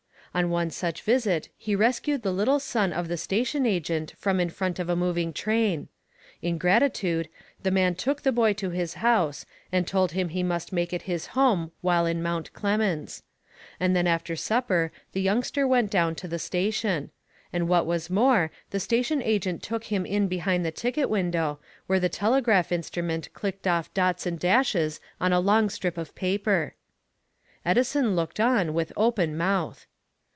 [0.33, 4.49] On one such visit he rescued the little son of the station agent from in
[4.49, 5.89] front of a moving train.
[6.41, 7.27] In gratitude,
[7.63, 11.01] the man took the boy to his house and told him he must make it
[11.01, 13.23] his home while in Mount Clemens;
[13.77, 17.11] and then after supper the youngster went down to the station;
[17.51, 21.99] and what was more, the station agent took him in behind the ticket window, where
[21.99, 26.73] the telegraph instrument clicked off dots and dashes on a long strip of paper.
[27.65, 29.87] Edison looked on with open mouth.